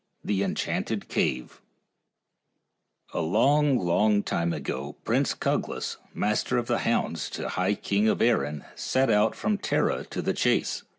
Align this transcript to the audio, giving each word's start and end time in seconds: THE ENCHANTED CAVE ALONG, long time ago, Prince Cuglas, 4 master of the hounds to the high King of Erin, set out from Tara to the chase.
THE 0.23 0.41
ENCHANTED 0.41 1.09
CAVE 1.09 1.61
ALONG, 3.13 3.77
long 3.77 4.23
time 4.23 4.51
ago, 4.51 4.93
Prince 5.03 5.35
Cuglas, 5.35 5.97
4 6.05 6.09
master 6.15 6.57
of 6.57 6.65
the 6.65 6.79
hounds 6.79 7.29
to 7.29 7.43
the 7.43 7.49
high 7.49 7.75
King 7.75 8.07
of 8.09 8.19
Erin, 8.19 8.65
set 8.73 9.11
out 9.11 9.35
from 9.35 9.59
Tara 9.59 10.03
to 10.05 10.23
the 10.23 10.33
chase. 10.33 10.81